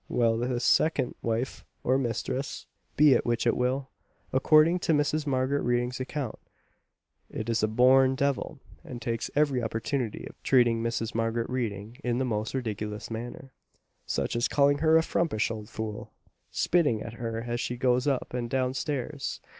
[0.09, 2.65] Well, this second wife, or mistress,
[2.97, 3.91] be it which it will,
[4.33, 5.27] according to Mrs.
[5.27, 6.39] Margaret Reading's account,
[7.29, 11.13] is "a born devil;" and takes every opportunity of treating Mrs.
[11.13, 13.53] Margaret Reading in the most ridiculous manner
[14.07, 16.11] such as calling her a frumpish old fool,
[16.49, 19.49] spitting at her as she goes up and downstairs, &c.